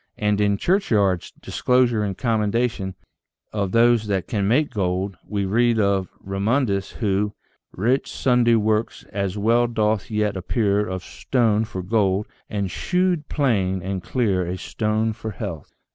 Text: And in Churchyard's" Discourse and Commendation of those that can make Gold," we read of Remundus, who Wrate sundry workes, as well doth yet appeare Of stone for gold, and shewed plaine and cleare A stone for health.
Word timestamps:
And 0.17 0.41
in 0.41 0.57
Churchyard's" 0.57 1.29
Discourse 1.43 1.91
and 1.91 2.17
Commendation 2.17 2.95
of 3.53 3.71
those 3.71 4.07
that 4.07 4.27
can 4.27 4.47
make 4.47 4.71
Gold," 4.71 5.15
we 5.27 5.45
read 5.45 5.77
of 5.79 6.09
Remundus, 6.19 6.93
who 6.93 7.33
Wrate 7.71 8.07
sundry 8.07 8.55
workes, 8.55 9.03
as 9.13 9.37
well 9.37 9.67
doth 9.67 10.09
yet 10.09 10.33
appeare 10.35 10.81
Of 10.91 11.03
stone 11.03 11.65
for 11.65 11.83
gold, 11.83 12.25
and 12.49 12.71
shewed 12.71 13.29
plaine 13.29 13.83
and 13.83 14.01
cleare 14.01 14.43
A 14.43 14.57
stone 14.57 15.13
for 15.13 15.29
health. 15.29 15.71